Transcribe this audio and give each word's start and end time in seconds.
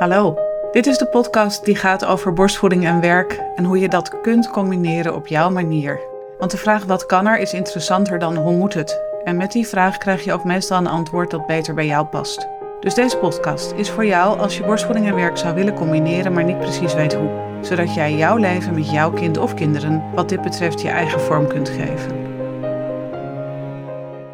Hallo, 0.00 0.38
dit 0.72 0.86
is 0.86 0.98
de 0.98 1.06
podcast 1.06 1.64
die 1.64 1.76
gaat 1.76 2.04
over 2.04 2.32
borstvoeding 2.32 2.86
en 2.86 3.00
werk 3.00 3.40
en 3.56 3.64
hoe 3.64 3.78
je 3.78 3.88
dat 3.88 4.20
kunt 4.20 4.50
combineren 4.50 5.14
op 5.14 5.26
jouw 5.26 5.50
manier. 5.50 6.00
Want 6.38 6.50
de 6.50 6.56
vraag 6.56 6.84
wat 6.84 7.06
kan 7.06 7.26
er 7.26 7.38
is 7.38 7.52
interessanter 7.52 8.18
dan 8.18 8.36
hoe 8.36 8.56
moet 8.56 8.74
het. 8.74 9.00
En 9.24 9.36
met 9.36 9.52
die 9.52 9.66
vraag 9.66 9.98
krijg 9.98 10.24
je 10.24 10.32
ook 10.32 10.44
meestal 10.44 10.78
een 10.78 10.86
antwoord 10.86 11.30
dat 11.30 11.46
beter 11.46 11.74
bij 11.74 11.86
jou 11.86 12.06
past. 12.06 12.48
Dus 12.80 12.94
deze 12.94 13.16
podcast 13.16 13.72
is 13.76 13.90
voor 13.90 14.06
jou 14.06 14.38
als 14.38 14.56
je 14.56 14.64
borstvoeding 14.64 15.06
en 15.06 15.14
werk 15.14 15.36
zou 15.36 15.54
willen 15.54 15.74
combineren, 15.74 16.32
maar 16.32 16.44
niet 16.44 16.58
precies 16.58 16.94
weet 16.94 17.14
hoe. 17.14 17.30
Zodat 17.60 17.94
jij 17.94 18.14
jouw 18.14 18.36
leven 18.36 18.74
met 18.74 18.90
jouw 18.90 19.10
kind 19.10 19.38
of 19.38 19.54
kinderen 19.54 20.02
wat 20.14 20.28
dit 20.28 20.42
betreft 20.42 20.80
je 20.80 20.88
eigen 20.88 21.20
vorm 21.20 21.46
kunt 21.46 21.68
geven. 21.68 22.28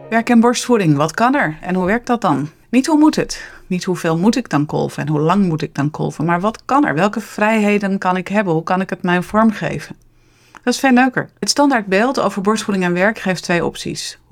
Werk 0.09 0.31
en 0.31 0.41
borstvoeding, 0.41 0.97
wat 0.97 1.15
kan 1.15 1.35
er 1.35 1.57
en 1.61 1.75
hoe 1.75 1.87
werkt 1.87 2.07
dat 2.07 2.21
dan? 2.21 2.49
Niet 2.71 2.87
hoe 2.87 2.99
moet 2.99 3.17
het, 3.17 3.51
niet 3.67 3.85
hoeveel 3.85 4.19
moet 4.19 4.37
ik 4.37 4.49
dan 4.49 4.67
kolven 4.67 5.03
en 5.03 5.09
hoe 5.09 5.21
lang 5.21 5.45
moet 5.45 5.63
ik 5.63 5.75
dan 5.75 5.91
kolven, 5.91 6.25
maar 6.25 6.41
wat 6.41 6.65
kan 6.65 6.87
er? 6.87 6.95
Welke 6.95 7.21
vrijheden 7.21 7.99
kan 7.99 8.17
ik 8.17 8.29
hebben? 8.29 8.53
Hoe 8.53 8.63
kan 8.63 8.81
ik 8.81 8.91
het 8.91 9.03
mijn 9.03 9.23
vorm 9.23 9.51
geven? 9.51 9.97
Dat 10.67 10.75
is 10.75 10.81
veel 10.81 10.93
leuker. 10.93 11.29
Het 11.39 11.51
standaard 11.51 11.87
beeld 11.87 12.21
over 12.21 12.43
borstvoeding 12.43 12.87
en 12.87 12.93
werk 12.93 13.19
geeft 13.19 13.43
twee 13.43 13.65
opties. 13.65 14.19
100% 14.19 14.27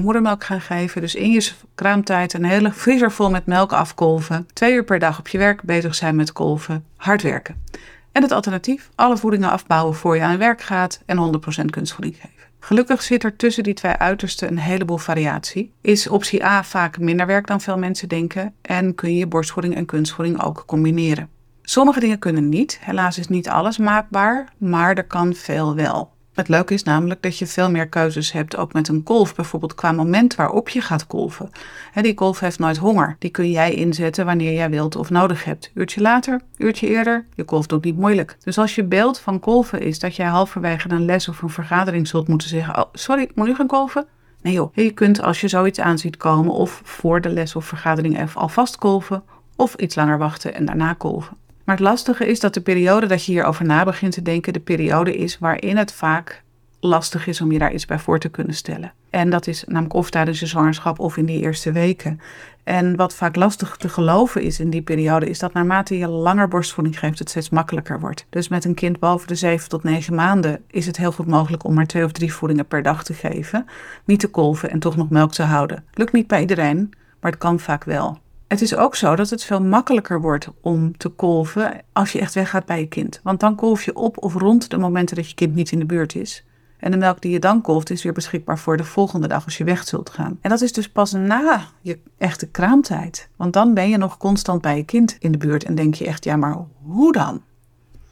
moedermelk 0.00 0.44
gaan 0.44 0.60
geven, 0.60 1.00
dus 1.00 1.14
in 1.14 1.30
je 1.30 1.50
kraamtijd 1.74 2.32
een 2.32 2.44
hele 2.44 2.72
vriezer 2.72 3.12
vol 3.12 3.30
met 3.30 3.46
melk 3.46 3.72
afkolven. 3.72 4.48
Twee 4.52 4.72
uur 4.72 4.84
per 4.84 4.98
dag 4.98 5.18
op 5.18 5.28
je 5.28 5.38
werk 5.38 5.62
bezig 5.62 5.94
zijn 5.94 6.16
met 6.16 6.32
kolven, 6.32 6.84
hard 6.96 7.22
werken. 7.22 7.64
En 8.12 8.22
het 8.22 8.32
alternatief, 8.32 8.88
alle 8.94 9.16
voedingen 9.16 9.50
afbouwen 9.50 9.94
voor 9.94 10.16
je 10.16 10.22
aan 10.22 10.38
werk 10.38 10.60
gaat 10.60 11.00
en 11.06 11.40
100% 11.62 11.64
kunstvoeding 11.70 12.16
geven. 12.16 12.47
Gelukkig 12.60 13.02
zit 13.02 13.24
er 13.24 13.36
tussen 13.36 13.62
die 13.62 13.74
twee 13.74 13.92
uitersten 13.92 14.48
een 14.48 14.58
heleboel 14.58 14.98
variatie. 14.98 15.72
Is 15.80 16.08
optie 16.08 16.44
A 16.44 16.64
vaak 16.64 16.98
minder 16.98 17.26
werk 17.26 17.46
dan 17.46 17.60
veel 17.60 17.78
mensen 17.78 18.08
denken 18.08 18.54
en 18.62 18.94
kun 18.94 19.16
je 19.16 19.26
borstvoeding 19.26 19.74
en 19.74 19.86
kunstvoeding 19.86 20.42
ook 20.42 20.62
combineren. 20.66 21.28
Sommige 21.62 22.00
dingen 22.00 22.18
kunnen 22.18 22.48
niet, 22.48 22.78
helaas 22.80 23.18
is 23.18 23.28
niet 23.28 23.48
alles 23.48 23.78
maakbaar, 23.78 24.52
maar 24.58 24.96
er 24.96 25.04
kan 25.04 25.34
veel 25.34 25.74
wel. 25.74 26.16
Het 26.38 26.48
leuke 26.48 26.74
is 26.74 26.82
namelijk 26.82 27.22
dat 27.22 27.38
je 27.38 27.46
veel 27.46 27.70
meer 27.70 27.88
keuzes 27.88 28.32
hebt, 28.32 28.56
ook 28.56 28.72
met 28.72 28.88
een 28.88 29.02
kolf, 29.02 29.34
bijvoorbeeld 29.34 29.74
qua 29.74 29.92
moment 29.92 30.34
waarop 30.34 30.68
je 30.68 30.80
gaat 30.80 31.06
kolven. 31.06 31.50
die 31.94 32.14
kolf 32.14 32.40
heeft 32.40 32.58
nooit 32.58 32.76
honger. 32.76 33.16
Die 33.18 33.30
kun 33.30 33.50
jij 33.50 33.74
inzetten 33.74 34.24
wanneer 34.24 34.52
jij 34.52 34.70
wilt 34.70 34.96
of 34.96 35.10
nodig 35.10 35.44
hebt. 35.44 35.70
Uurtje 35.74 36.00
later, 36.00 36.40
uurtje 36.56 36.86
eerder, 36.86 37.26
je 37.34 37.44
kolf 37.44 37.66
doet 37.66 37.84
niet 37.84 37.96
moeilijk. 37.96 38.36
Dus 38.44 38.58
als 38.58 38.74
je 38.74 38.84
beeld 38.84 39.18
van 39.18 39.40
kolven 39.40 39.80
is 39.80 39.98
dat 39.98 40.16
jij 40.16 40.26
halverwege 40.26 40.90
een 40.90 41.04
les 41.04 41.28
of 41.28 41.42
een 41.42 41.48
vergadering 41.48 42.08
zult 42.08 42.28
moeten 42.28 42.48
zeggen: 42.48 42.76
Oh, 42.78 42.88
sorry, 42.92 43.30
moet 43.34 43.46
nu 43.46 43.54
gaan 43.54 43.66
kolven? 43.66 44.06
Nee 44.42 44.52
joh, 44.52 44.74
je 44.74 44.90
kunt 44.90 45.22
als 45.22 45.40
je 45.40 45.48
zoiets 45.48 45.80
aanziet 45.80 46.16
komen 46.16 46.52
of 46.52 46.80
voor 46.84 47.20
de 47.20 47.28
les 47.28 47.56
of 47.56 47.64
vergadering 47.64 48.20
even 48.20 48.40
alvast 48.40 48.76
kolven 48.76 49.22
of 49.56 49.74
iets 49.74 49.94
langer 49.94 50.18
wachten 50.18 50.54
en 50.54 50.64
daarna 50.64 50.92
kolven. 50.92 51.36
Maar 51.68 51.76
het 51.76 51.86
lastige 51.86 52.26
is 52.26 52.40
dat 52.40 52.54
de 52.54 52.60
periode 52.60 53.06
dat 53.06 53.24
je 53.24 53.32
hierover 53.32 53.64
na 53.64 53.84
begint 53.84 54.12
te 54.12 54.22
denken, 54.22 54.52
de 54.52 54.60
periode 54.60 55.16
is 55.16 55.38
waarin 55.38 55.76
het 55.76 55.92
vaak 55.92 56.42
lastig 56.80 57.26
is 57.26 57.40
om 57.40 57.52
je 57.52 57.58
daar 57.58 57.72
iets 57.72 57.86
bij 57.86 57.98
voor 57.98 58.18
te 58.18 58.28
kunnen 58.28 58.54
stellen. 58.54 58.92
En 59.10 59.30
dat 59.30 59.46
is 59.46 59.64
namelijk 59.66 59.94
of 59.94 60.10
tijdens 60.10 60.40
je 60.40 60.46
zwangerschap 60.46 60.98
of 60.98 61.16
in 61.16 61.24
die 61.24 61.40
eerste 61.40 61.72
weken. 61.72 62.20
En 62.64 62.96
wat 62.96 63.14
vaak 63.14 63.36
lastig 63.36 63.76
te 63.76 63.88
geloven 63.88 64.42
is 64.42 64.60
in 64.60 64.70
die 64.70 64.82
periode, 64.82 65.28
is 65.28 65.38
dat 65.38 65.52
naarmate 65.52 65.98
je 65.98 66.08
langer 66.08 66.48
borstvoeding 66.48 66.98
geeft, 66.98 67.18
het 67.18 67.30
steeds 67.30 67.50
makkelijker 67.50 68.00
wordt. 68.00 68.26
Dus 68.30 68.48
met 68.48 68.64
een 68.64 68.74
kind 68.74 68.98
boven 68.98 69.28
de 69.28 69.34
7 69.34 69.68
tot 69.68 69.82
9 69.82 70.14
maanden 70.14 70.62
is 70.70 70.86
het 70.86 70.96
heel 70.96 71.12
goed 71.12 71.26
mogelijk 71.26 71.64
om 71.64 71.74
maar 71.74 71.86
twee 71.86 72.04
of 72.04 72.12
drie 72.12 72.32
voedingen 72.32 72.66
per 72.66 72.82
dag 72.82 73.04
te 73.04 73.14
geven, 73.14 73.66
niet 74.04 74.20
te 74.20 74.28
kolven 74.28 74.70
en 74.70 74.78
toch 74.78 74.96
nog 74.96 75.10
melk 75.10 75.32
te 75.32 75.42
houden. 75.42 75.84
Lukt 75.94 76.12
niet 76.12 76.26
bij 76.26 76.40
iedereen, 76.40 76.90
maar 77.20 77.30
het 77.30 77.40
kan 77.40 77.60
vaak 77.60 77.84
wel. 77.84 78.18
Het 78.48 78.62
is 78.62 78.76
ook 78.76 78.94
zo 78.94 79.16
dat 79.16 79.30
het 79.30 79.44
veel 79.44 79.62
makkelijker 79.62 80.20
wordt 80.20 80.48
om 80.60 80.96
te 80.96 81.08
kolven 81.08 81.80
als 81.92 82.12
je 82.12 82.20
echt 82.20 82.34
weggaat 82.34 82.66
bij 82.66 82.80
je 82.80 82.86
kind. 82.86 83.20
Want 83.22 83.40
dan 83.40 83.54
kolf 83.54 83.82
je 83.84 83.96
op 83.96 84.22
of 84.22 84.34
rond 84.34 84.70
de 84.70 84.78
momenten 84.78 85.16
dat 85.16 85.28
je 85.28 85.34
kind 85.34 85.54
niet 85.54 85.72
in 85.72 85.78
de 85.78 85.84
buurt 85.84 86.14
is. 86.14 86.44
En 86.78 86.90
de 86.90 86.96
melk 86.96 87.22
die 87.22 87.32
je 87.32 87.38
dan 87.38 87.60
kolft 87.60 87.90
is 87.90 88.02
weer 88.02 88.12
beschikbaar 88.12 88.58
voor 88.58 88.76
de 88.76 88.84
volgende 88.84 89.28
dag 89.28 89.44
als 89.44 89.58
je 89.58 89.64
weg 89.64 89.86
zult 89.86 90.10
gaan. 90.10 90.38
En 90.40 90.50
dat 90.50 90.60
is 90.60 90.72
dus 90.72 90.88
pas 90.88 91.12
na 91.12 91.64
je 91.80 91.98
echte 92.18 92.46
kraamtijd. 92.46 93.28
Want 93.36 93.52
dan 93.52 93.74
ben 93.74 93.88
je 93.88 93.96
nog 93.96 94.16
constant 94.16 94.62
bij 94.62 94.76
je 94.76 94.84
kind 94.84 95.16
in 95.18 95.32
de 95.32 95.38
buurt 95.38 95.64
en 95.64 95.74
denk 95.74 95.94
je 95.94 96.06
echt, 96.06 96.24
ja, 96.24 96.36
maar 96.36 96.56
hoe 96.82 97.12
dan? 97.12 97.42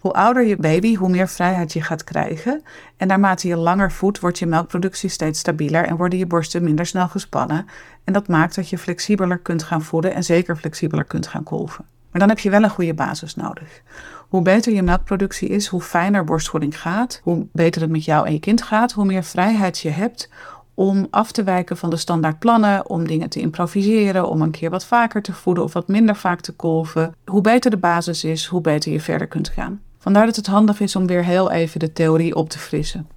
Hoe 0.06 0.15
ouder 0.15 0.47
je 0.47 0.56
baby, 0.56 0.94
hoe 0.94 1.09
meer 1.09 1.28
vrijheid 1.28 1.72
je 1.72 1.83
gaat 1.83 2.05
krijgen. 2.05 2.62
En 2.97 3.06
naarmate 3.06 3.49
je 3.49 3.56
langer 3.56 3.93
voedt, 3.93 4.21
wordt 4.21 4.39
je 4.39 4.47
melkproductie 4.47 5.09
steeds 5.09 5.39
stabieler 5.39 5.84
en 5.84 5.97
worden 5.97 6.19
je 6.19 6.27
borsten 6.27 6.65
minder 6.65 6.87
snel 6.87 7.09
gespannen. 7.09 7.67
En 8.05 8.12
dat 8.12 8.28
maakt 8.28 8.55
dat 8.55 8.69
je 8.69 8.78
flexibeler 8.78 9.39
kunt 9.39 9.62
gaan 9.62 9.83
voeden 9.83 10.15
en 10.15 10.25
zeker 10.25 10.56
flexibeler 10.56 11.05
kunt 11.05 11.27
gaan 11.27 11.43
kolven. 11.43 11.84
Maar 12.11 12.21
dan 12.21 12.28
heb 12.28 12.39
je 12.39 12.50
wel 12.50 12.62
een 12.62 12.71
goede 12.71 12.95
basis 12.95 13.34
nodig. 13.34 13.83
Hoe 14.28 14.43
beter 14.43 14.72
je 14.72 14.83
melkproductie 14.83 15.49
is, 15.49 15.66
hoe 15.66 15.81
fijner 15.81 16.25
borstvoeding 16.25 16.81
gaat, 16.81 17.21
hoe 17.22 17.47
beter 17.53 17.81
het 17.81 17.91
met 17.91 18.05
jou 18.05 18.27
en 18.27 18.33
je 18.33 18.41
kind 18.41 18.62
gaat, 18.62 18.93
hoe 18.93 19.05
meer 19.05 19.25
vrijheid 19.25 19.78
je 19.78 19.91
hebt 19.91 20.31
om 20.75 21.06
af 21.11 21.33
te 21.33 21.43
wijken 21.43 21.77
van 21.77 21.91
de 21.91 21.97
standaard 21.97 22.39
plannen, 22.39 22.89
om 22.91 23.06
dingen 23.06 23.28
te 23.28 23.41
improviseren, 23.41 24.28
om 24.28 24.43
een 24.43 24.50
keer 24.50 24.71
wat 24.71 24.87
vaker 24.87 25.22
te 25.22 25.33
voeden 25.33 25.65
of 25.65 25.72
wat 25.72 25.89
minder 25.89 26.16
vaak 26.16 26.41
te 26.41 26.53
kolven. 26.53 27.15
Hoe 27.25 27.41
beter 27.41 27.71
de 27.71 27.77
basis 27.77 28.25
is, 28.25 28.47
hoe 28.47 28.61
beter 28.61 28.93
je 28.93 29.00
verder 29.00 29.27
kunt 29.27 29.49
gaan. 29.49 29.81
Vandaar 30.06 30.27
dat 30.27 30.37
het 30.37 30.47
handig 30.47 30.81
is 30.81 30.97
om 30.97 31.06
weer 31.06 31.25
heel 31.25 31.50
even 31.50 31.81
de 31.81 31.93
theorie 31.93 32.34
op 32.34 32.49
te 32.49 32.59
frissen. 32.59 33.09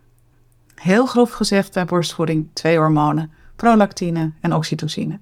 Heel 0.75 1.05
grof 1.05 1.31
gezegd 1.31 1.73
bij 1.73 1.85
borstvoeding 1.85 2.47
twee 2.53 2.77
hormonen, 2.77 3.31
prolactine 3.55 4.31
en 4.41 4.53
oxytocine. 4.53 5.19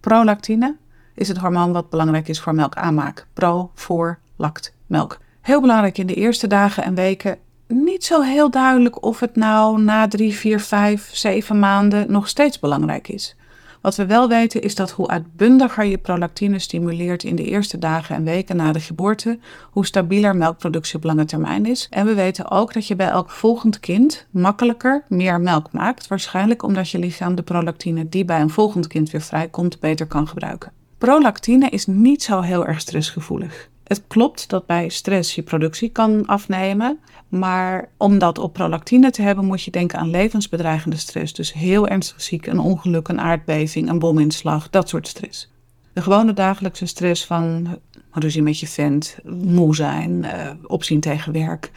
Prolactine 0.00 0.76
is 1.14 1.28
het 1.28 1.36
hormoon 1.36 1.72
wat 1.72 1.90
belangrijk 1.90 2.28
is 2.28 2.40
voor 2.40 2.54
melkaanmaak. 2.54 3.26
Pro, 3.32 3.70
voor, 3.74 4.18
lact, 4.36 4.74
melk. 4.86 5.18
Heel 5.40 5.60
belangrijk 5.60 5.98
in 5.98 6.06
de 6.06 6.14
eerste 6.14 6.46
dagen 6.46 6.82
en 6.82 6.94
weken. 6.94 7.38
Niet 7.66 8.04
zo 8.04 8.22
heel 8.22 8.50
duidelijk 8.50 9.02
of 9.02 9.20
het 9.20 9.36
nou 9.36 9.82
na 9.82 10.08
drie, 10.08 10.34
vier, 10.34 10.60
vijf, 10.60 11.08
zeven 11.12 11.58
maanden 11.58 12.12
nog 12.12 12.28
steeds 12.28 12.58
belangrijk 12.58 13.08
is. 13.08 13.36
Wat 13.80 13.96
we 13.96 14.06
wel 14.06 14.28
weten 14.28 14.62
is 14.62 14.74
dat 14.74 14.90
hoe 14.90 15.08
uitbundiger 15.08 15.84
je 15.84 15.98
prolactine 15.98 16.58
stimuleert 16.58 17.24
in 17.24 17.36
de 17.36 17.44
eerste 17.44 17.78
dagen 17.78 18.16
en 18.16 18.24
weken 18.24 18.56
na 18.56 18.72
de 18.72 18.80
geboorte, 18.80 19.38
hoe 19.70 19.86
stabieler 19.86 20.36
melkproductie 20.36 20.96
op 20.96 21.04
lange 21.04 21.24
termijn 21.24 21.66
is. 21.66 21.86
En 21.90 22.06
we 22.06 22.14
weten 22.14 22.50
ook 22.50 22.72
dat 22.72 22.86
je 22.86 22.96
bij 22.96 23.08
elk 23.08 23.30
volgend 23.30 23.80
kind 23.80 24.26
makkelijker 24.30 25.04
meer 25.08 25.40
melk 25.40 25.72
maakt, 25.72 26.06
waarschijnlijk 26.06 26.62
omdat 26.62 26.90
je 26.90 26.98
lichaam 26.98 27.34
de 27.34 27.42
prolactine 27.42 28.08
die 28.08 28.24
bij 28.24 28.40
een 28.40 28.50
volgend 28.50 28.86
kind 28.86 29.10
weer 29.10 29.22
vrijkomt 29.22 29.80
beter 29.80 30.06
kan 30.06 30.28
gebruiken. 30.28 30.72
Prolactine 30.98 31.68
is 31.68 31.86
niet 31.86 32.22
zo 32.22 32.40
heel 32.40 32.66
erg 32.66 32.80
stressgevoelig. 32.80 33.68
Het 33.86 34.02
klopt 34.06 34.48
dat 34.48 34.66
bij 34.66 34.88
stress 34.88 35.34
je 35.34 35.42
productie 35.42 35.88
kan 35.88 36.26
afnemen, 36.26 36.98
maar 37.28 37.88
om 37.96 38.18
dat 38.18 38.38
op 38.38 38.52
prolactine 38.52 39.10
te 39.10 39.22
hebben 39.22 39.44
moet 39.44 39.62
je 39.62 39.70
denken 39.70 39.98
aan 39.98 40.10
levensbedreigende 40.10 40.96
stress. 40.96 41.32
Dus 41.32 41.52
heel 41.52 41.88
ernstig 41.88 42.22
ziek, 42.22 42.46
een 42.46 42.58
ongeluk, 42.58 43.08
een 43.08 43.20
aardbeving, 43.20 43.88
een 43.88 43.98
bominslag, 43.98 44.70
dat 44.70 44.88
soort 44.88 45.08
stress. 45.08 45.52
De 45.92 46.02
gewone 46.02 46.32
dagelijkse 46.32 46.86
stress 46.86 47.24
van 47.24 47.78
ruzie 48.10 48.42
met 48.42 48.60
je 48.60 48.66
vent, 48.66 49.18
moe 49.24 49.74
zijn, 49.74 50.10
uh, 50.10 50.50
opzien 50.66 51.00
tegen 51.00 51.32
werk, 51.32 51.70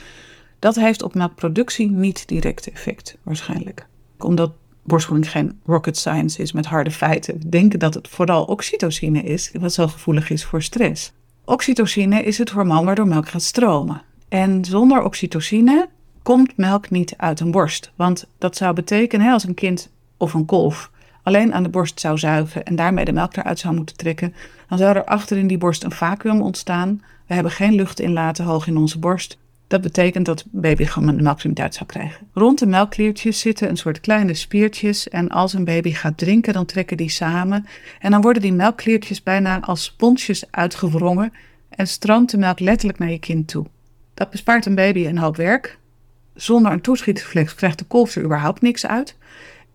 dat 0.59 0.75
heeft 0.75 1.03
op 1.03 1.13
melkproductie 1.13 1.91
niet 1.91 2.27
direct 2.27 2.69
effect 2.69 3.17
waarschijnlijk. 3.23 3.87
Omdat 4.17 4.51
borstvoeding 4.83 5.31
geen 5.31 5.59
rocket 5.65 5.97
science 5.97 6.41
is 6.41 6.51
met 6.51 6.65
harde 6.65 6.91
feiten. 6.91 7.49
Denken 7.49 7.79
dat 7.79 7.93
het 7.93 8.07
vooral 8.07 8.43
oxytocine 8.43 9.23
is, 9.23 9.51
wat 9.59 9.73
zo 9.73 9.87
gevoelig 9.87 10.29
is 10.29 10.45
voor 10.45 10.63
stress. 10.63 11.13
Oxytocine 11.49 12.23
is 12.23 12.37
het 12.37 12.49
hormoon 12.49 12.85
waardoor 12.85 13.07
melk 13.07 13.29
gaat 13.29 13.41
stromen. 13.41 14.01
En 14.27 14.65
zonder 14.65 15.03
oxytocine 15.03 15.89
komt 16.23 16.57
melk 16.57 16.89
niet 16.89 17.13
uit 17.17 17.39
een 17.39 17.51
borst. 17.51 17.91
Want 17.95 18.25
dat 18.37 18.57
zou 18.57 18.73
betekenen, 18.73 19.33
als 19.33 19.43
een 19.43 19.53
kind 19.53 19.89
of 20.17 20.33
een 20.33 20.45
kolf 20.45 20.91
alleen 21.23 21.53
aan 21.53 21.63
de 21.63 21.69
borst 21.69 21.99
zou 21.99 22.17
zuigen 22.17 22.63
en 22.63 22.75
daarmee 22.75 23.05
de 23.05 23.11
melk 23.11 23.35
eruit 23.35 23.59
zou 23.59 23.75
moeten 23.75 23.97
trekken, 23.97 24.33
dan 24.67 24.77
zou 24.77 24.95
er 24.95 25.05
achter 25.05 25.37
in 25.37 25.47
die 25.47 25.57
borst 25.57 25.83
een 25.83 25.91
vacuüm 25.91 26.41
ontstaan. 26.41 27.01
We 27.27 27.33
hebben 27.33 27.51
geen 27.51 27.73
lucht 27.73 27.99
inlaten 27.99 28.45
hoog 28.45 28.67
in 28.67 28.77
onze 28.77 28.99
borst. 28.99 29.37
Dat 29.69 29.81
betekent 29.81 30.25
dat 30.25 30.45
baby 30.51 30.85
gewoon 30.85 31.07
een 31.07 31.23
melk 31.23 31.43
niet 31.43 31.59
uit 31.59 31.73
zou 31.73 31.85
krijgen. 31.85 32.27
Rond 32.33 32.59
de 32.59 32.65
melkkliertjes 32.65 33.39
zitten 33.39 33.69
een 33.69 33.77
soort 33.77 33.99
kleine 33.99 34.33
spiertjes 34.33 35.09
en 35.09 35.29
als 35.29 35.53
een 35.53 35.63
baby 35.63 35.91
gaat 35.91 36.17
drinken, 36.17 36.53
dan 36.53 36.65
trekken 36.65 36.97
die 36.97 37.09
samen 37.09 37.65
en 37.99 38.11
dan 38.11 38.21
worden 38.21 38.41
die 38.41 38.53
melkkliertjes 38.53 39.23
bijna 39.23 39.61
als 39.61 39.83
sponsjes 39.83 40.51
uitgewrongen 40.51 41.33
en 41.69 41.87
stroomt 41.87 42.31
de 42.31 42.37
melk 42.37 42.59
letterlijk 42.59 42.99
naar 42.99 43.11
je 43.11 43.19
kind 43.19 43.47
toe. 43.47 43.65
Dat 44.13 44.29
bespaart 44.29 44.65
een 44.65 44.75
baby 44.75 45.05
een 45.05 45.17
hoop 45.17 45.35
werk. 45.35 45.77
Zonder 46.33 46.71
een 46.71 46.81
toeschietreflex 46.81 47.55
krijgt 47.55 47.79
de 47.79 47.85
kolf 47.85 48.15
er 48.15 48.23
überhaupt 48.23 48.61
niks 48.61 48.85
uit. 48.85 49.17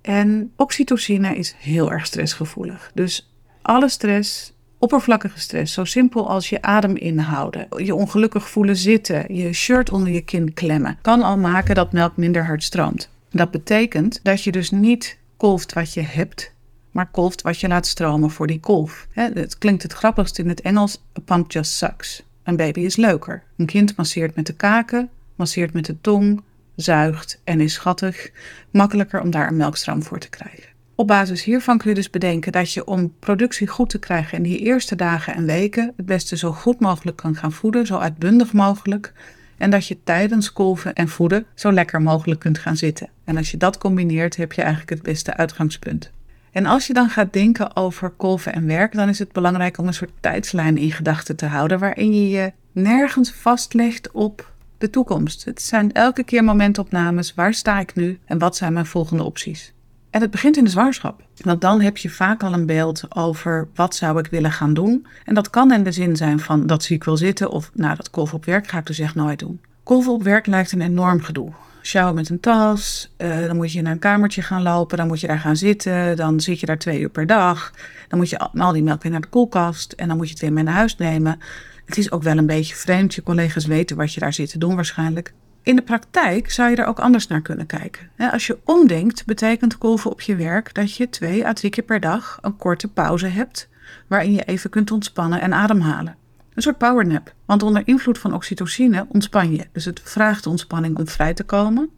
En 0.01 0.53
oxytocine 0.57 1.37
is 1.37 1.55
heel 1.59 1.93
erg 1.93 2.07
stressgevoelig. 2.07 2.91
Dus 2.95 3.33
alle 3.63 3.89
stress, 3.89 4.54
oppervlakkige 4.85 5.41
stress, 5.41 5.73
zo 5.73 5.85
simpel 5.85 6.29
als 6.29 6.49
je 6.49 6.63
adem 6.63 6.97
inhouden, 6.97 7.67
je 7.77 7.95
ongelukkig 7.95 8.49
voelen 8.49 8.77
zitten, 8.77 9.35
je 9.35 9.53
shirt 9.53 9.91
onder 9.91 10.13
je 10.13 10.21
kin 10.21 10.55
klemmen, 10.55 10.99
kan 11.03 11.23
al 11.23 11.37
maken 11.37 11.75
dat 11.75 11.93
melk 11.93 12.17
minder 12.17 12.47
hard 12.47 12.63
stroomt. 12.63 13.09
Dat 13.31 13.51
betekent 13.51 14.21
dat 14.23 14.43
je 14.43 14.53
dus 14.53 14.71
niet 14.71 15.19
kolft 15.37 15.73
wat 15.73 15.95
je 15.95 16.01
hebt, 16.01 16.53
maar 16.91 17.11
kolft 17.11 17.43
wat 17.43 17.61
je 17.61 17.69
laat 17.69 17.87
stromen 17.87 18.31
voor 18.31 18.47
die 18.47 18.61
kolf. 18.61 19.07
het 19.13 19.59
klinkt 19.59 19.83
het 19.83 19.93
grappigst 19.93 20.39
in 20.39 20.49
het 20.49 20.61
Engels: 20.61 21.03
a 21.19 21.21
pump 21.25 21.53
just 21.53 21.73
sucks. 21.73 22.23
Een 22.43 22.57
baby 22.57 22.81
is 22.81 22.97
leuker. 22.97 23.43
Een 23.57 23.67
kind 23.67 23.97
masseert 23.97 24.37
met 24.37 24.47
de 24.47 24.55
kaken, 24.55 25.11
masseert 25.35 25.73
met 25.73 25.85
de 25.85 26.01
tong, 26.01 26.43
zuigt 26.77 27.41
en 27.45 27.61
is 27.61 27.73
schattig. 27.73 28.31
Makkelijker 28.71 29.21
om 29.21 29.31
daar 29.31 29.49
een 29.49 29.57
melkstroom 29.57 30.03
voor 30.03 30.19
te 30.19 30.29
krijgen. 30.29 30.74
Op 30.97 31.07
basis 31.07 31.45
hiervan 31.45 31.79
kun 31.79 31.89
je 31.89 31.95
dus 31.95 32.11
bedenken 32.11 32.53
dat 32.53 32.73
je 32.73 32.85
om 32.85 33.15
productie 33.19 33.67
goed 33.67 33.89
te 33.89 33.99
krijgen 33.99 34.37
in 34.37 34.43
die 34.43 34.59
eerste 34.59 34.97
dagen 34.97 35.35
en 35.35 35.47
weken 35.47 35.93
het 35.97 36.07
beste 36.07 36.37
zo 36.37 36.53
goed 36.53 36.81
mogelijk 36.81 37.17
kan 37.17 37.35
gaan 37.35 37.53
voeden, 37.53 37.87
zo 37.87 37.99
uitbundig 37.99 38.53
mogelijk. 38.53 39.13
En 39.57 39.71
dat 39.71 39.87
je 39.87 39.99
tijdens 40.05 40.53
kolven 40.53 40.95
en 40.95 41.09
voeden 41.09 41.47
zo 41.55 41.73
lekker 41.73 42.03
mogelijk 42.03 42.41
kunt 42.41 42.59
gaan 42.59 42.77
zitten. 42.77 43.09
En 43.25 43.37
als 43.37 43.51
je 43.51 43.57
dat 43.57 43.79
combineert, 43.79 44.37
heb 44.37 44.53
je 44.53 44.61
eigenlijk 44.61 44.91
het 44.91 45.03
beste 45.03 45.37
uitgangspunt. 45.37 46.11
En 46.53 46.67
als 46.67 46.87
je 46.87 46.93
dan 46.93 47.11
gaat 47.11 47.33
denken 47.33 47.77
over 47.77 48.11
kolven 48.11 48.53
en 48.53 48.67
werk, 48.67 48.93
dan 48.93 49.09
is 49.09 49.19
het 49.19 49.33
belangrijk 49.33 49.79
om 49.79 49.87
een 49.87 49.95
soort 49.95 50.13
tijdslijn 50.21 50.77
in 50.77 50.93
gedachten 50.93 51.37
te 51.37 51.47
houden 51.47 51.79
waarin 51.79 52.15
je 52.15 52.29
je 52.29 52.53
nergens 52.73 53.33
vastlegt 53.33 54.11
op 54.11 54.53
de 54.79 54.91
toekomst. 54.91 55.45
Het 55.45 55.63
zijn 55.63 55.93
elke 55.93 56.25
keer 56.25 56.45
momentopnames. 56.45 57.35
Waar 57.35 57.55
sta 57.55 57.81
ik 57.81 57.95
nu 57.95 58.19
en 58.25 58.39
wat 58.39 58.57
zijn 58.57 58.73
mijn 58.73 58.87
volgende 58.87 59.23
opties? 59.23 59.74
En 60.15 60.21
het 60.21 60.31
begint 60.31 60.57
in 60.57 60.65
de 60.65 60.71
zwangerschap. 60.71 61.23
Want 61.43 61.61
dan 61.61 61.81
heb 61.81 61.97
je 61.97 62.11
vaak 62.11 62.43
al 62.43 62.53
een 62.53 62.67
beeld 62.67 63.17
over 63.17 63.69
wat 63.75 63.95
zou 63.95 64.19
ik 64.19 64.27
willen 64.27 64.53
gaan 64.53 64.75
doen. 64.75 65.07
En 65.25 65.35
dat 65.35 65.51
kan 65.51 65.73
in 65.73 65.83
de 65.83 65.93
zin 65.93 66.17
zijn 66.17 66.41
van 66.41 66.67
dat 66.67 66.83
zie 66.83 66.97
ik 66.97 67.05
wel 67.05 67.17
zitten 67.17 67.51
of 67.51 67.71
nou 67.73 67.97
dat 67.97 68.11
kolven 68.11 68.37
op 68.37 68.45
werk 68.45 68.67
ga 68.67 68.79
ik 68.79 68.87
dus 68.87 68.99
echt 68.99 69.15
nooit 69.15 69.39
doen. 69.39 69.61
Kolven 69.83 70.13
op 70.13 70.23
werk 70.23 70.47
lijkt 70.47 70.73
een 70.73 70.81
enorm 70.81 71.21
gedoe. 71.21 71.53
Sjouwen 71.83 72.15
met 72.15 72.29
een 72.29 72.41
tas, 72.41 73.11
uh, 73.19 73.47
dan 73.47 73.57
moet 73.57 73.73
je 73.73 73.83
naar 73.83 73.93
een 73.93 73.99
kamertje 73.99 74.43
gaan 74.43 74.63
lopen, 74.63 74.97
dan 74.97 75.07
moet 75.07 75.21
je 75.21 75.27
daar 75.27 75.39
gaan 75.39 75.57
zitten, 75.57 76.17
dan 76.17 76.41
zit 76.41 76.61
je 76.61 76.67
daar 76.67 76.79
twee 76.79 77.01
uur 77.01 77.11
per 77.11 77.27
dag. 77.27 77.73
Dan 78.09 78.19
moet 78.19 78.31
je 78.31 78.39
al 78.39 78.73
die 78.73 78.83
melk 78.83 79.03
weer 79.03 79.13
naar 79.13 79.21
de 79.21 79.29
koelkast 79.29 79.93
en 79.93 80.09
dan 80.09 80.17
moet 80.17 80.27
je 80.27 80.33
het 80.33 80.43
weer 80.43 80.53
mee 80.53 80.65
naar 80.65 80.75
huis 80.75 80.97
nemen. 80.97 81.39
Het 81.85 81.99
is 81.99 82.11
ook 82.11 82.23
wel 82.23 82.39
een 82.39 82.47
beetje 82.47 82.75
vreemd, 82.75 83.15
je 83.15 83.23
collega's 83.23 83.67
weten 83.67 83.97
wat 83.97 84.13
je 84.15 84.21
daar 84.21 84.33
zit 84.33 84.51
te 84.51 84.59
doen 84.59 84.75
waarschijnlijk. 84.75 85.33
In 85.65 85.77
de 85.77 85.83
praktijk 85.83 86.51
zou 86.51 86.71
je 86.71 86.77
er 86.77 86.87
ook 86.87 87.01
anders 87.01 87.27
naar 87.27 87.43
kunnen 87.43 87.67
kijken. 87.67 88.11
Als 88.17 88.47
je 88.47 88.59
omdenkt, 88.65 89.27
betekent 89.27 89.79
kolven 89.79 90.11
op 90.11 90.21
je 90.21 90.37
werk 90.37 90.75
dat 90.75 90.97
je 90.97 91.09
twee 91.09 91.47
à 91.47 91.53
drie 91.53 91.71
keer 91.71 91.85
per 91.85 92.01
dag 92.01 92.39
een 92.41 92.57
korte 92.57 92.89
pauze 92.89 93.27
hebt, 93.27 93.69
waarin 94.07 94.33
je 94.33 94.45
even 94.45 94.71
kunt 94.71 94.91
ontspannen 94.91 95.41
en 95.41 95.55
ademhalen. 95.55 96.17
Een 96.55 96.63
soort 96.63 96.79
powernap. 96.79 97.35
Want 97.45 97.63
onder 97.63 97.83
invloed 97.85 98.19
van 98.19 98.35
oxytocine 98.35 99.07
ontspan 99.09 99.53
je. 99.53 99.67
Dus 99.73 99.85
het 99.85 100.01
vraagt 100.05 100.47
ontspanning 100.47 100.99
om 100.99 101.09
vrij 101.09 101.35
te 101.35 101.45
komen. 101.45 101.91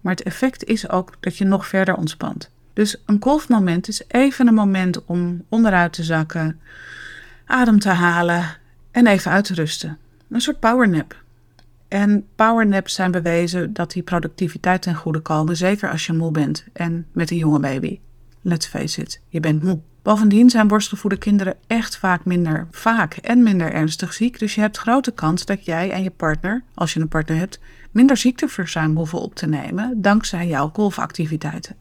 Maar 0.00 0.12
het 0.12 0.22
effect 0.22 0.64
is 0.64 0.88
ook 0.88 1.12
dat 1.20 1.36
je 1.36 1.44
nog 1.44 1.66
verder 1.66 1.96
ontspant. 1.96 2.50
Dus 2.72 3.02
een 3.06 3.18
kolfmoment 3.18 3.88
is 3.88 4.02
even 4.08 4.46
een 4.46 4.54
moment 4.54 5.04
om 5.04 5.44
onderuit 5.48 5.92
te 5.92 6.02
zakken, 6.02 6.60
adem 7.46 7.78
te 7.78 7.88
halen 7.88 8.44
en 8.90 9.06
even 9.06 9.30
uit 9.30 9.44
te 9.44 9.54
rusten. 9.54 9.98
Een 10.30 10.40
soort 10.40 10.60
powernap. 10.60 11.26
En 11.88 12.26
powernaps 12.36 12.94
zijn 12.94 13.10
bewezen 13.10 13.72
dat 13.72 13.90
die 13.92 14.02
productiviteit 14.02 14.82
ten 14.82 14.94
goede 14.94 15.20
komen, 15.20 15.56
zeker 15.56 15.90
als 15.90 16.06
je 16.06 16.12
moe 16.12 16.30
bent 16.30 16.64
en 16.72 17.06
met 17.12 17.30
een 17.30 17.36
jonge 17.36 17.60
baby. 17.60 18.00
Let's 18.42 18.66
face 18.66 19.00
it, 19.00 19.20
je 19.28 19.40
bent 19.40 19.62
moe. 19.62 19.80
Bovendien 20.02 20.50
zijn 20.50 20.68
borstgevoede 20.68 21.16
kinderen 21.16 21.54
echt 21.66 21.96
vaak 21.96 22.24
minder 22.24 22.66
vaak 22.70 23.14
en 23.14 23.42
minder 23.42 23.72
ernstig 23.72 24.12
ziek. 24.12 24.38
Dus 24.38 24.54
je 24.54 24.60
hebt 24.60 24.76
grote 24.76 25.10
kans 25.10 25.44
dat 25.44 25.64
jij 25.64 25.90
en 25.90 26.02
je 26.02 26.10
partner, 26.10 26.62
als 26.74 26.94
je 26.94 27.00
een 27.00 27.08
partner 27.08 27.36
hebt, 27.36 27.60
minder 27.90 28.16
ziekteverzuim 28.16 28.96
hoeven 28.96 29.20
op 29.20 29.34
te 29.34 29.46
nemen 29.46 30.02
dankzij 30.02 30.46
jouw 30.46 30.70
golfactiviteiten. 30.72 31.76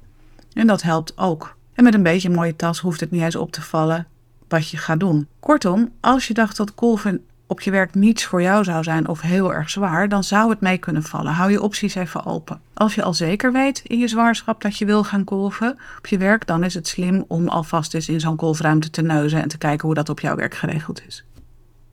En 0.54 0.68
dat 0.68 0.82
helpt 0.82 1.18
ook. 1.18 1.56
En 1.74 1.84
met 1.84 1.94
een 1.94 2.04
beetje 2.04 2.30
mooie 2.30 2.56
tas 2.56 2.80
hoeft 2.80 3.00
het 3.00 3.12
niet 3.12 3.22
eens 3.22 3.36
op 3.36 3.52
te 3.52 3.62
vallen 3.62 4.08
wat 4.48 4.70
je 4.70 4.78
gaat 4.78 5.00
doen. 5.00 5.28
Kortom, 5.40 5.92
als 6.00 6.28
je 6.28 6.34
dacht 6.34 6.58
dat 6.58 6.74
golfen 6.76 7.26
op 7.48 7.62
je 7.62 7.72
werk 7.72 7.96
niets 7.96 8.26
voor 8.26 8.42
jou 8.42 8.64
zou 8.64 8.84
zijn 8.84 9.08
of 9.08 9.22
heel 9.22 9.54
erg 9.54 9.70
zwaar, 9.70 10.10
dan 10.10 10.24
zou 10.24 10.50
het 10.50 10.62
mee 10.62 10.78
kunnen 10.78 11.04
vallen. 11.04 11.34
Hou 11.34 11.52
je 11.52 11.62
opties 11.62 11.96
even 11.96 12.26
open. 12.26 12.62
Als 12.74 12.96
je 12.96 13.04
al 13.04 13.14
zeker 13.14 13.52
weet 13.52 13.82
in 13.84 14.00
je 14.00 14.08
zwangerschap 14.08 14.62
dat 14.62 14.78
je 14.78 14.86
wil 14.86 15.04
gaan 15.04 15.24
kolven 15.24 15.78
op 15.98 16.08
je 16.08 16.18
werk, 16.18 16.48
dan 16.48 16.64
is 16.64 16.74
het 16.74 16.88
slim 16.88 17.26
om 17.28 17.48
alvast 17.48 17.94
eens 17.94 18.10
in 18.10 18.20
zo'n 18.20 18.36
kolfruimte 18.36 18.90
te 18.90 19.02
neuzen 19.02 19.42
en 19.42 19.48
te 19.48 19.58
kijken 19.58 19.86
hoe 19.86 19.96
dat 19.96 20.10
op 20.10 20.20
jouw 20.20 20.36
werk 20.36 20.56
geregeld 20.56 21.02
is. 21.08 21.26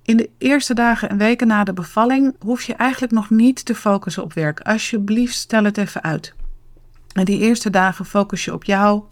In 0.03 0.17
de 0.17 0.31
eerste 0.39 0.75
dagen 0.75 1.09
en 1.09 1.17
weken 1.17 1.47
na 1.47 1.65
de 1.65 1.73
bevalling 1.73 2.37
hoef 2.39 2.63
je 2.63 2.75
eigenlijk 2.75 3.13
nog 3.13 3.31
niet 3.31 3.65
te 3.65 3.75
focussen 3.75 4.23
op 4.23 4.33
werk. 4.33 4.61
Alsjeblieft, 4.61 5.35
stel 5.35 5.65
het 5.65 5.79
even 5.79 6.03
uit. 6.03 6.35
En 7.13 7.25
die 7.25 7.39
eerste 7.39 7.71
dagen 7.71 8.05
focus 8.05 8.45
je 8.45 8.53
op 8.53 8.65
jou, 8.65 9.03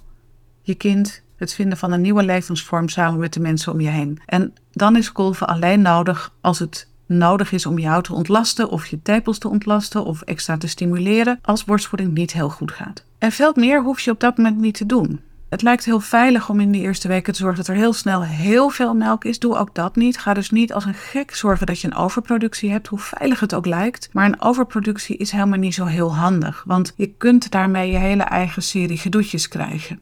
je 0.62 0.74
kind 0.74 1.22
het 1.42 1.54
vinden 1.54 1.78
van 1.78 1.92
een 1.92 2.00
nieuwe 2.00 2.22
levensvorm 2.22 2.88
samen 2.88 3.20
met 3.20 3.32
de 3.32 3.40
mensen 3.40 3.72
om 3.72 3.80
je 3.80 3.88
heen. 3.88 4.20
En 4.26 4.52
dan 4.72 4.96
is 4.96 5.12
kolven 5.12 5.46
alleen 5.46 5.82
nodig 5.82 6.32
als 6.40 6.58
het 6.58 6.88
nodig 7.06 7.52
is 7.52 7.66
om 7.66 7.78
jou 7.78 8.02
te 8.02 8.14
ontlasten 8.14 8.68
of 8.68 8.86
je 8.86 9.02
tepels 9.02 9.38
te 9.38 9.48
ontlasten 9.48 10.04
of 10.04 10.22
extra 10.22 10.56
te 10.56 10.66
stimuleren 10.66 11.38
als 11.42 11.64
borstvoeding 11.64 12.14
niet 12.14 12.32
heel 12.32 12.50
goed 12.50 12.72
gaat. 12.72 13.04
En 13.18 13.32
veel 13.32 13.52
meer 13.54 13.82
hoef 13.82 14.00
je 14.00 14.10
op 14.10 14.20
dat 14.20 14.36
moment 14.36 14.58
niet 14.58 14.74
te 14.74 14.86
doen. 14.86 15.20
Het 15.48 15.62
lijkt 15.62 15.84
heel 15.84 16.00
veilig 16.00 16.48
om 16.48 16.60
in 16.60 16.72
de 16.72 16.78
eerste 16.78 17.08
weken 17.08 17.32
te 17.32 17.38
zorgen 17.38 17.58
dat 17.58 17.68
er 17.68 17.74
heel 17.74 17.92
snel 17.92 18.22
heel 18.22 18.68
veel 18.68 18.94
melk 18.94 19.24
is. 19.24 19.38
Doe 19.38 19.56
ook 19.56 19.74
dat 19.74 19.96
niet. 19.96 20.18
Ga 20.18 20.34
dus 20.34 20.50
niet 20.50 20.72
als 20.72 20.84
een 20.84 20.94
gek 20.94 21.34
zorgen 21.34 21.66
dat 21.66 21.80
je 21.80 21.86
een 21.86 21.94
overproductie 21.94 22.70
hebt, 22.70 22.88
hoe 22.88 22.98
veilig 22.98 23.40
het 23.40 23.54
ook 23.54 23.66
lijkt. 23.66 24.08
Maar 24.12 24.26
een 24.26 24.40
overproductie 24.40 25.16
is 25.16 25.30
helemaal 25.30 25.58
niet 25.58 25.74
zo 25.74 25.84
heel 25.84 26.14
handig, 26.16 26.62
want 26.66 26.92
je 26.96 27.06
kunt 27.06 27.50
daarmee 27.50 27.90
je 27.90 27.98
hele 27.98 28.22
eigen 28.22 28.62
serie 28.62 28.98
gedoetjes 28.98 29.48
krijgen 29.48 30.00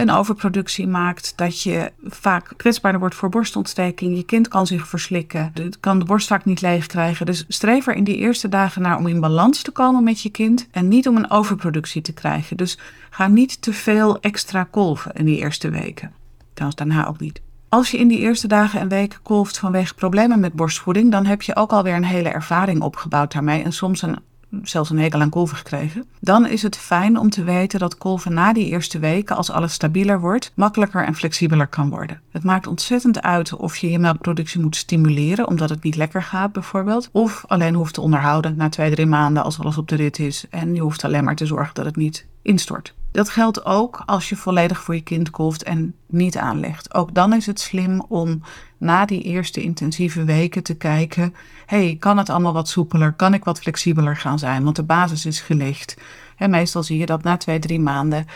een 0.00 0.10
overproductie 0.10 0.86
maakt, 0.86 1.32
dat 1.36 1.62
je 1.62 1.92
vaak 2.04 2.52
kwetsbaarder 2.56 3.00
wordt 3.00 3.14
voor 3.14 3.28
borstontsteking. 3.28 4.16
Je 4.16 4.24
kind 4.24 4.48
kan 4.48 4.66
zich 4.66 4.88
verslikken, 4.88 5.52
kan 5.80 5.98
de 5.98 6.04
borst 6.04 6.26
vaak 6.26 6.44
niet 6.44 6.60
leeg 6.60 6.86
krijgen. 6.86 7.26
Dus 7.26 7.44
streef 7.48 7.86
er 7.86 7.94
in 7.94 8.04
die 8.04 8.16
eerste 8.16 8.48
dagen 8.48 8.82
naar 8.82 8.98
om 8.98 9.06
in 9.06 9.20
balans 9.20 9.62
te 9.62 9.70
komen 9.70 10.04
met 10.04 10.20
je 10.20 10.30
kind 10.30 10.66
en 10.70 10.88
niet 10.88 11.08
om 11.08 11.16
een 11.16 11.30
overproductie 11.30 12.02
te 12.02 12.12
krijgen. 12.12 12.56
Dus 12.56 12.78
ga 13.10 13.26
niet 13.26 13.62
te 13.62 13.72
veel 13.72 14.20
extra 14.20 14.64
kolven 14.70 15.12
in 15.12 15.24
die 15.24 15.38
eerste 15.38 15.70
weken. 15.70 16.12
Trouwens, 16.52 16.82
daarna 16.82 17.06
ook 17.06 17.20
niet. 17.20 17.40
Als 17.68 17.90
je 17.90 17.98
in 17.98 18.08
die 18.08 18.18
eerste 18.18 18.46
dagen 18.46 18.80
en 18.80 18.88
weken 18.88 19.18
kolft 19.22 19.58
vanwege 19.58 19.94
problemen 19.94 20.40
met 20.40 20.52
borstvoeding, 20.52 21.10
dan 21.10 21.26
heb 21.26 21.42
je 21.42 21.56
ook 21.56 21.72
alweer 21.72 21.94
een 21.94 22.04
hele 22.04 22.28
ervaring 22.28 22.82
opgebouwd 22.82 23.32
daarmee 23.32 23.62
en 23.62 23.72
soms 23.72 24.02
een 24.02 24.18
zelfs 24.62 24.90
een 24.90 24.98
hekel 24.98 25.20
aan 25.20 25.30
kolven 25.30 25.56
gekregen. 25.56 26.04
Dan 26.20 26.46
is 26.46 26.62
het 26.62 26.76
fijn 26.76 27.18
om 27.18 27.30
te 27.30 27.44
weten 27.44 27.78
dat 27.78 27.98
kolven 27.98 28.34
na 28.34 28.52
die 28.52 28.66
eerste 28.66 28.98
weken, 28.98 29.36
als 29.36 29.50
alles 29.50 29.72
stabieler 29.72 30.20
wordt, 30.20 30.52
makkelijker 30.54 31.04
en 31.04 31.14
flexibeler 31.14 31.66
kan 31.66 31.90
worden. 31.90 32.20
Het 32.30 32.44
maakt 32.44 32.66
ontzettend 32.66 33.22
uit 33.22 33.54
of 33.54 33.76
je 33.76 33.90
je 33.90 33.98
melkproductie 33.98 34.60
moet 34.60 34.76
stimuleren, 34.76 35.48
omdat 35.48 35.70
het 35.70 35.82
niet 35.82 35.96
lekker 35.96 36.22
gaat 36.22 36.52
bijvoorbeeld. 36.52 37.08
Of 37.12 37.44
alleen 37.46 37.74
hoeft 37.74 37.94
te 37.94 38.00
onderhouden 38.00 38.56
na 38.56 38.68
twee, 38.68 38.90
drie 38.90 39.06
maanden 39.06 39.44
als 39.44 39.60
alles 39.60 39.78
op 39.78 39.88
de 39.88 39.96
rit 39.96 40.18
is. 40.18 40.44
En 40.50 40.74
je 40.74 40.80
hoeft 40.80 41.04
alleen 41.04 41.24
maar 41.24 41.36
te 41.36 41.46
zorgen 41.46 41.74
dat 41.74 41.84
het 41.84 41.96
niet 41.96 42.26
instort. 42.42 42.94
Dat 43.14 43.28
geldt 43.28 43.64
ook 43.64 44.02
als 44.06 44.28
je 44.28 44.36
volledig 44.36 44.82
voor 44.82 44.94
je 44.94 45.00
kind 45.00 45.30
kolft 45.30 45.62
en 45.62 45.94
niet 46.06 46.36
aanlegt. 46.36 46.94
Ook 46.94 47.14
dan 47.14 47.32
is 47.32 47.46
het 47.46 47.60
slim 47.60 48.04
om 48.08 48.42
na 48.78 49.04
die 49.04 49.22
eerste 49.22 49.62
intensieve 49.62 50.24
weken 50.24 50.62
te 50.62 50.74
kijken: 50.74 51.34
hey, 51.66 51.96
kan 51.98 52.18
het 52.18 52.28
allemaal 52.28 52.52
wat 52.52 52.68
soepeler? 52.68 53.12
Kan 53.12 53.34
ik 53.34 53.44
wat 53.44 53.60
flexibeler 53.60 54.16
gaan 54.16 54.38
zijn? 54.38 54.64
Want 54.64 54.76
de 54.76 54.82
basis 54.82 55.26
is 55.26 55.40
gelegd. 55.40 55.96
En 56.36 56.50
meestal 56.50 56.82
zie 56.82 56.98
je 56.98 57.06
dat 57.06 57.22
na 57.22 57.36
twee, 57.36 57.58
drie 57.58 57.80
maanden 57.80 58.26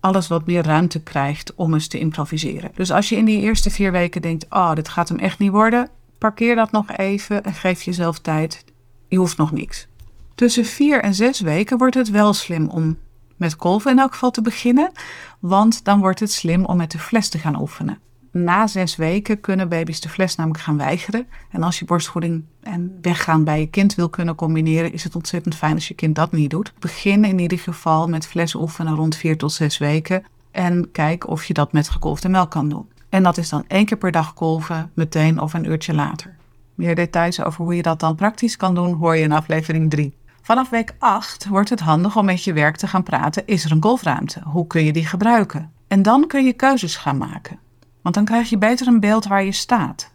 alles 0.00 0.28
wat 0.28 0.46
meer 0.46 0.62
ruimte 0.62 1.02
krijgt 1.02 1.54
om 1.54 1.74
eens 1.74 1.88
te 1.88 1.98
improviseren. 1.98 2.70
Dus 2.74 2.90
als 2.90 3.08
je 3.08 3.16
in 3.16 3.24
die 3.24 3.40
eerste 3.40 3.70
vier 3.70 3.92
weken 3.92 4.22
denkt: 4.22 4.46
oh, 4.50 4.74
dit 4.74 4.88
gaat 4.88 5.08
hem 5.08 5.18
echt 5.18 5.38
niet 5.38 5.50
worden, 5.50 5.88
parkeer 6.18 6.54
dat 6.54 6.70
nog 6.70 6.96
even 6.96 7.44
en 7.44 7.54
geef 7.54 7.82
jezelf 7.82 8.18
tijd. 8.18 8.64
Je 9.08 9.16
hoeft 9.16 9.36
nog 9.36 9.52
niks. 9.52 9.86
Tussen 10.34 10.64
vier 10.64 11.02
en 11.02 11.14
zes 11.14 11.40
weken 11.40 11.78
wordt 11.78 11.94
het 11.94 12.10
wel 12.10 12.32
slim 12.32 12.68
om 12.68 12.96
met 13.36 13.56
kolven 13.56 13.90
in 13.90 13.98
elk 13.98 14.12
geval 14.12 14.30
te 14.30 14.42
beginnen, 14.42 14.92
want 15.40 15.84
dan 15.84 16.00
wordt 16.00 16.20
het 16.20 16.32
slim 16.32 16.64
om 16.64 16.76
met 16.76 16.90
de 16.90 16.98
fles 16.98 17.28
te 17.28 17.38
gaan 17.38 17.60
oefenen. 17.60 17.98
Na 18.30 18.66
zes 18.66 18.96
weken 18.96 19.40
kunnen 19.40 19.68
baby's 19.68 20.00
de 20.00 20.08
fles 20.08 20.36
namelijk 20.36 20.62
gaan 20.62 20.76
weigeren. 20.76 21.26
En 21.50 21.62
als 21.62 21.78
je 21.78 21.84
borstvoeding 21.84 22.44
en 22.62 22.98
weggaan 23.02 23.44
bij 23.44 23.60
je 23.60 23.66
kind 23.66 23.94
wil 23.94 24.08
kunnen 24.08 24.34
combineren, 24.34 24.92
is 24.92 25.04
het 25.04 25.14
ontzettend 25.14 25.54
fijn 25.54 25.74
als 25.74 25.88
je 25.88 25.94
kind 25.94 26.14
dat 26.14 26.32
niet 26.32 26.50
doet. 26.50 26.72
Begin 26.78 27.24
in 27.24 27.38
ieder 27.38 27.58
geval 27.58 28.08
met 28.08 28.26
fles 28.26 28.54
oefenen 28.54 28.94
rond 28.94 29.16
vier 29.16 29.38
tot 29.38 29.52
zes 29.52 29.78
weken. 29.78 30.24
En 30.50 30.90
kijk 30.92 31.28
of 31.28 31.44
je 31.44 31.54
dat 31.54 31.72
met 31.72 31.88
gekolfde 31.88 32.28
melk 32.28 32.50
kan 32.50 32.68
doen. 32.68 32.88
En 33.08 33.22
dat 33.22 33.36
is 33.36 33.48
dan 33.48 33.64
één 33.66 33.84
keer 33.84 33.98
per 33.98 34.12
dag 34.12 34.34
kolven, 34.34 34.90
meteen 34.94 35.40
of 35.40 35.54
een 35.54 35.70
uurtje 35.70 35.94
later. 35.94 36.36
Meer 36.74 36.94
details 36.94 37.42
over 37.42 37.64
hoe 37.64 37.76
je 37.76 37.82
dat 37.82 38.00
dan 38.00 38.14
praktisch 38.14 38.56
kan 38.56 38.74
doen, 38.74 38.92
hoor 38.92 39.16
je 39.16 39.22
in 39.22 39.32
aflevering 39.32 39.90
3. 39.90 40.14
Vanaf 40.46 40.68
week 40.68 40.94
8 40.98 41.46
wordt 41.46 41.70
het 41.70 41.80
handig 41.80 42.16
om 42.16 42.24
met 42.24 42.44
je 42.44 42.52
werk 42.52 42.76
te 42.76 42.86
gaan 42.86 43.02
praten. 43.02 43.46
Is 43.46 43.64
er 43.64 43.70
een 43.70 43.82
golfruimte? 43.82 44.40
Hoe 44.44 44.66
kun 44.66 44.84
je 44.84 44.92
die 44.92 45.06
gebruiken? 45.06 45.72
En 45.88 46.02
dan 46.02 46.26
kun 46.26 46.44
je 46.44 46.52
keuzes 46.52 46.96
gaan 46.96 47.16
maken. 47.16 47.58
Want 48.02 48.14
dan 48.14 48.24
krijg 48.24 48.50
je 48.50 48.58
beter 48.58 48.86
een 48.86 49.00
beeld 49.00 49.26
waar 49.26 49.44
je 49.44 49.52
staat. 49.52 50.12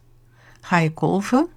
Ga 0.62 0.78
je 0.78 0.94
kolven 0.94 1.48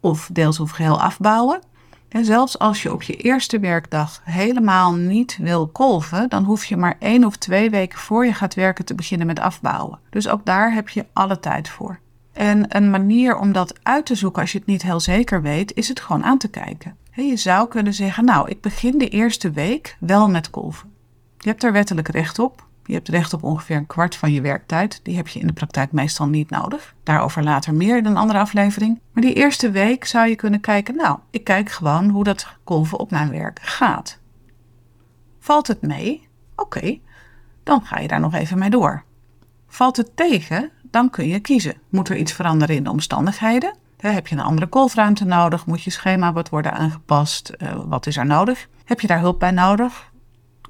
of 0.00 0.28
deels 0.32 0.60
of 0.60 0.70
geheel 0.70 1.00
afbouwen? 1.00 1.60
En 2.08 2.24
zelfs 2.24 2.58
als 2.58 2.82
je 2.82 2.92
op 2.92 3.02
je 3.02 3.16
eerste 3.16 3.58
werkdag 3.58 4.20
helemaal 4.24 4.94
niet 4.94 5.38
wil 5.40 5.68
kolven, 5.68 6.28
dan 6.28 6.44
hoef 6.44 6.64
je 6.64 6.76
maar 6.76 6.96
één 6.98 7.24
of 7.24 7.36
twee 7.36 7.70
weken 7.70 7.98
voor 7.98 8.26
je 8.26 8.32
gaat 8.32 8.54
werken 8.54 8.84
te 8.84 8.94
beginnen 8.94 9.26
met 9.26 9.40
afbouwen. 9.40 9.98
Dus 10.10 10.28
ook 10.28 10.44
daar 10.44 10.72
heb 10.72 10.88
je 10.88 11.06
alle 11.12 11.40
tijd 11.40 11.68
voor. 11.68 11.98
En 12.32 12.76
een 12.76 12.90
manier 12.90 13.36
om 13.36 13.52
dat 13.52 13.74
uit 13.82 14.06
te 14.06 14.14
zoeken 14.14 14.40
als 14.42 14.52
je 14.52 14.58
het 14.58 14.66
niet 14.66 14.82
heel 14.82 15.00
zeker 15.00 15.42
weet, 15.42 15.74
is 15.74 15.88
het 15.88 16.00
gewoon 16.00 16.24
aan 16.24 16.38
te 16.38 16.48
kijken. 16.48 16.96
Je 17.24 17.36
zou 17.36 17.68
kunnen 17.68 17.94
zeggen, 17.94 18.24
nou, 18.24 18.48
ik 18.48 18.60
begin 18.60 18.98
de 18.98 19.08
eerste 19.08 19.50
week 19.50 19.96
wel 20.00 20.28
met 20.28 20.50
kolven. 20.50 20.92
Je 21.38 21.48
hebt 21.48 21.64
er 21.64 21.72
wettelijk 21.72 22.08
recht 22.08 22.38
op. 22.38 22.66
Je 22.84 22.94
hebt 22.94 23.08
recht 23.08 23.32
op 23.32 23.42
ongeveer 23.42 23.76
een 23.76 23.86
kwart 23.86 24.16
van 24.16 24.32
je 24.32 24.40
werktijd. 24.40 25.00
Die 25.02 25.16
heb 25.16 25.28
je 25.28 25.40
in 25.40 25.46
de 25.46 25.52
praktijk 25.52 25.92
meestal 25.92 26.26
niet 26.26 26.50
nodig. 26.50 26.94
Daarover 27.02 27.42
later 27.42 27.74
meer 27.74 27.96
in 27.96 28.06
een 28.06 28.16
andere 28.16 28.38
aflevering. 28.38 29.00
Maar 29.12 29.22
die 29.22 29.34
eerste 29.34 29.70
week 29.70 30.04
zou 30.04 30.28
je 30.28 30.36
kunnen 30.36 30.60
kijken, 30.60 30.96
nou, 30.96 31.18
ik 31.30 31.44
kijk 31.44 31.70
gewoon 31.70 32.08
hoe 32.08 32.24
dat 32.24 32.46
kolven 32.64 32.98
op 32.98 33.10
mijn 33.10 33.30
werk 33.30 33.60
gaat. 33.62 34.18
Valt 35.38 35.66
het 35.66 35.82
mee? 35.82 36.28
Oké, 36.56 36.98
dan 37.62 37.84
ga 37.84 37.98
je 37.98 38.08
daar 38.08 38.20
nog 38.20 38.34
even 38.34 38.58
mee 38.58 38.70
door. 38.70 39.04
Valt 39.66 39.96
het 39.96 40.16
tegen? 40.16 40.70
Dan 40.82 41.10
kun 41.10 41.28
je 41.28 41.40
kiezen. 41.40 41.76
Moet 41.88 42.08
er 42.08 42.16
iets 42.16 42.32
veranderen 42.32 42.76
in 42.76 42.84
de 42.84 42.90
omstandigheden? 42.90 43.74
Heb 43.96 44.26
je 44.26 44.34
een 44.34 44.42
andere 44.42 44.66
kolfruimte 44.66 45.24
nodig? 45.24 45.66
Moet 45.66 45.82
je 45.82 45.90
schema 45.90 46.32
wat 46.32 46.48
worden 46.48 46.72
aangepast? 46.72 47.52
Uh, 47.58 47.74
wat 47.86 48.06
is 48.06 48.16
er 48.16 48.26
nodig? 48.26 48.68
Heb 48.84 49.00
je 49.00 49.06
daar 49.06 49.20
hulp 49.20 49.38
bij 49.38 49.50
nodig? 49.50 50.10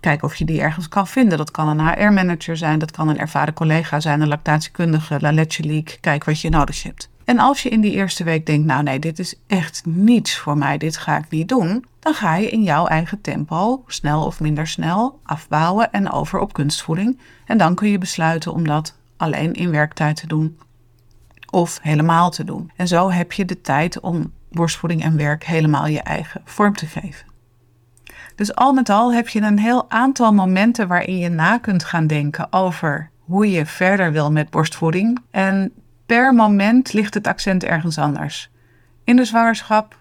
Kijk 0.01 0.23
of 0.23 0.37
je 0.37 0.45
die 0.45 0.61
ergens 0.61 0.89
kan 0.89 1.07
vinden. 1.07 1.39
Dat 1.39 1.51
kan 1.51 1.69
een 1.69 1.89
HR-manager 1.89 2.57
zijn, 2.57 2.79
dat 2.79 2.91
kan 2.91 3.09
een 3.09 3.19
ervaren 3.19 3.55
collega 3.55 4.01
zijn, 4.01 4.21
een 4.21 4.29
lactatiekundige, 4.29 5.21
la 5.21 5.33
leak. 5.57 5.99
Kijk 6.01 6.25
wat 6.25 6.41
je 6.41 6.49
nodig 6.49 6.83
hebt. 6.83 7.09
En 7.25 7.39
als 7.39 7.63
je 7.63 7.69
in 7.69 7.81
die 7.81 7.93
eerste 7.93 8.25
week 8.25 8.47
denkt, 8.47 8.67
nou 8.67 8.83
nee, 8.83 8.99
dit 8.99 9.19
is 9.19 9.35
echt 9.47 9.83
niets 9.85 10.39
voor 10.39 10.59
mij, 10.59 10.79
dit 10.79 10.97
ga 10.97 11.19
ik 11.19 11.31
niet 11.31 11.49
doen, 11.49 11.85
dan 11.99 12.15
ga 12.15 12.37
je 12.37 12.51
in 12.51 12.63
jouw 12.63 12.87
eigen 12.87 13.21
tempo, 13.21 13.85
snel 13.87 14.25
of 14.25 14.41
minder 14.41 14.67
snel, 14.67 15.21
afbouwen 15.23 15.93
en 15.93 16.11
over 16.11 16.39
op 16.39 16.53
kunstvoeding. 16.53 17.21
En 17.45 17.59
dan 17.59 17.75
kun 17.75 17.89
je 17.89 17.99
besluiten 17.99 18.53
om 18.53 18.67
dat 18.67 18.95
alleen 19.17 19.53
in 19.53 19.71
werktijd 19.71 20.17
te 20.17 20.27
doen 20.27 20.59
of 21.57 21.79
helemaal 21.83 22.31
te 22.31 22.45
doen. 22.45 22.71
En 22.77 22.89
zo 22.89 23.11
heb 23.11 23.33
je 23.33 23.45
de 23.45 23.61
tijd 23.61 24.01
om 24.01 24.33
borstvoeding 24.51 25.03
en 25.03 25.17
werk 25.17 25.45
helemaal 25.45 25.87
je 25.87 26.01
eigen 26.01 26.41
vorm 26.45 26.75
te 26.75 26.87
geven. 26.87 27.27
Dus 28.35 28.55
al 28.55 28.73
met 28.73 28.91
al 28.91 29.13
heb 29.13 29.29
je 29.29 29.41
een 29.41 29.59
heel 29.59 29.91
aantal 29.91 30.33
momenten 30.33 30.89
waarin 30.89 31.19
je 31.19 31.29
na 31.29 31.59
kunt 31.59 31.85
gaan 31.85 32.07
denken 32.07 32.53
over 32.53 33.11
hoe 33.19 33.51
je 33.51 33.67
verder 33.67 34.13
wil 34.13 34.33
met 34.33 34.51
borstvoeding. 34.51 35.19
En 35.31 35.73
per 36.07 36.35
moment 36.35 36.93
ligt 36.93 37.15
het 37.15 37.27
accent 37.27 37.65
ergens 37.65 37.99
anders. 37.99 38.51
In 39.05 39.17
de 39.17 39.25
zwangerschap 39.25 40.01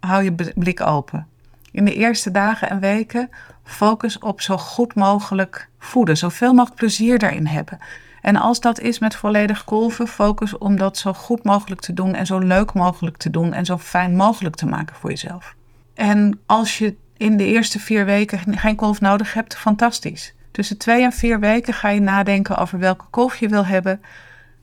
hou 0.00 0.22
je 0.22 0.52
blik 0.54 0.80
open. 0.80 1.26
In 1.70 1.84
de 1.84 1.94
eerste 1.94 2.30
dagen 2.30 2.70
en 2.70 2.80
weken 2.80 3.30
focus 3.64 4.18
op 4.18 4.40
zo 4.40 4.56
goed 4.56 4.94
mogelijk 4.94 5.68
voeden, 5.78 6.16
zoveel 6.16 6.52
mogelijk 6.52 6.78
plezier 6.78 7.18
daarin 7.18 7.46
hebben. 7.46 7.78
En 8.26 8.36
als 8.36 8.60
dat 8.60 8.80
is 8.80 8.98
met 8.98 9.14
volledig 9.14 9.64
kolven, 9.64 10.08
focus 10.08 10.58
om 10.58 10.76
dat 10.76 10.98
zo 10.98 11.12
goed 11.12 11.44
mogelijk 11.44 11.80
te 11.80 11.92
doen 11.92 12.14
en 12.14 12.26
zo 12.26 12.38
leuk 12.38 12.72
mogelijk 12.72 13.16
te 13.16 13.30
doen 13.30 13.52
en 13.52 13.64
zo 13.64 13.78
fijn 13.78 14.16
mogelijk 14.16 14.56
te 14.56 14.66
maken 14.66 14.96
voor 14.96 15.10
jezelf. 15.10 15.54
En 15.94 16.38
als 16.46 16.78
je 16.78 16.94
in 17.16 17.36
de 17.36 17.44
eerste 17.44 17.78
vier 17.78 18.04
weken 18.04 18.58
geen 18.58 18.76
kolf 18.76 19.00
nodig 19.00 19.34
hebt, 19.34 19.56
fantastisch. 19.56 20.34
Tussen 20.50 20.78
twee 20.78 21.02
en 21.02 21.12
vier 21.12 21.40
weken 21.40 21.74
ga 21.74 21.88
je 21.88 22.00
nadenken 22.00 22.56
over 22.56 22.78
welke 22.78 23.04
kolf 23.10 23.36
je 23.36 23.48
wil 23.48 23.64
hebben. 23.64 24.00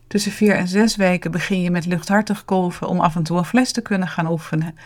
Tussen 0.08 0.32
vier 0.32 0.56
en 0.56 0.68
zes 0.68 0.96
weken 0.96 1.32
begin 1.32 1.62
je 1.62 1.72
met 1.72 1.86
luchthartig 1.86 2.46
kolven 2.46 2.88
om 2.88 3.00
af 3.00 3.16
en 3.16 3.24
toe 3.24 3.38
een 3.38 3.46
fles 3.46 3.72
te 3.72 3.82
kunnen 3.82 4.08
gaan 4.08 4.28
oefenen. 4.28 4.78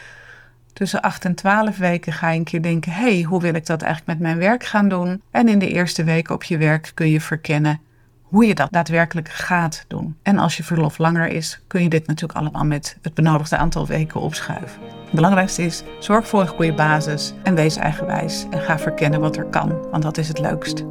Tussen 0.73 1.01
8 1.01 1.25
en 1.25 1.35
12 1.35 1.77
weken 1.77 2.13
ga 2.13 2.29
je 2.29 2.37
een 2.37 2.43
keer 2.43 2.61
denken: 2.61 2.91
hé, 2.91 3.13
hey, 3.13 3.21
hoe 3.21 3.41
wil 3.41 3.53
ik 3.53 3.65
dat 3.65 3.81
eigenlijk 3.81 4.19
met 4.19 4.27
mijn 4.27 4.49
werk 4.49 4.63
gaan 4.63 4.89
doen? 4.89 5.21
En 5.31 5.47
in 5.47 5.59
de 5.59 5.69
eerste 5.69 6.03
weken 6.03 6.35
op 6.35 6.43
je 6.43 6.57
werk 6.57 6.91
kun 6.93 7.09
je 7.09 7.21
verkennen 7.21 7.85
hoe 8.27 8.45
je 8.45 8.55
dat 8.55 8.71
daadwerkelijk 8.71 9.29
gaat 9.29 9.85
doen. 9.87 10.17
En 10.21 10.37
als 10.37 10.57
je 10.57 10.63
verlof 10.63 10.97
langer 10.97 11.27
is, 11.27 11.59
kun 11.67 11.83
je 11.83 11.89
dit 11.89 12.07
natuurlijk 12.07 12.39
allemaal 12.39 12.65
met 12.65 12.97
het 13.01 13.13
benodigde 13.13 13.57
aantal 13.57 13.87
weken 13.87 14.21
opschuiven. 14.21 14.81
Het 15.03 15.15
belangrijkste 15.15 15.63
is, 15.63 15.83
zorg 15.99 16.27
voor 16.27 16.41
een 16.41 16.47
goede 16.47 16.73
basis 16.73 17.33
en 17.43 17.55
wees 17.55 17.75
eigenwijs 17.75 18.45
en 18.49 18.61
ga 18.61 18.79
verkennen 18.79 19.19
wat 19.19 19.37
er 19.37 19.45
kan, 19.45 19.89
want 19.91 20.03
dat 20.03 20.17
is 20.17 20.27
het 20.27 20.39
leukst. 20.39 20.85